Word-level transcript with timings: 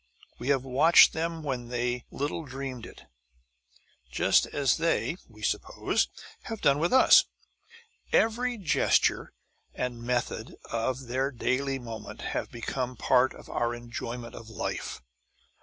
We 0.39 0.47
have 0.47 0.63
watched 0.63 1.13
them 1.13 1.43
when 1.43 1.67
they 1.67 2.05
little 2.09 2.43
dreamed 2.43 2.87
it; 2.87 3.03
just 4.09 4.47
as 4.47 4.77
they 4.77 5.17
(we 5.27 5.43
suppose) 5.43 6.07
have 6.45 6.59
done 6.59 6.79
with 6.79 6.91
us. 6.91 7.25
Every 8.11 8.57
gesture 8.57 9.31
and 9.75 10.01
method 10.01 10.55
of 10.71 11.05
their 11.05 11.29
daily 11.29 11.77
movement 11.77 12.21
have 12.33 12.49
become 12.51 12.95
part 12.97 13.35
of 13.35 13.47
our 13.47 13.75
enjoyment 13.75 14.33
of 14.33 14.49
life. 14.49 15.03